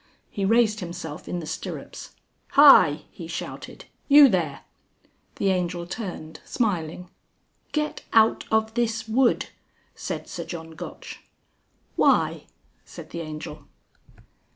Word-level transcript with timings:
He 0.31 0.45
raised 0.45 0.79
himself 0.79 1.27
in 1.29 1.37
the 1.37 1.45
stirrups. 1.45 2.15
"Hi!" 2.53 3.03
he 3.11 3.27
shouted. 3.27 3.85
"You 4.07 4.29
there!" 4.29 4.61
The 5.35 5.49
Angel 5.49 5.85
turned 5.85 6.39
smiling. 6.43 7.11
"Get 7.71 8.01
out 8.11 8.43
of 8.49 8.73
this 8.73 9.07
wood!" 9.07 9.49
said 9.93 10.27
Sir 10.27 10.45
John 10.45 10.71
Gotch. 10.71 11.19
"Why?" 11.97 12.47
said 12.83 13.11
the 13.11 13.21
Angel. 13.21 13.65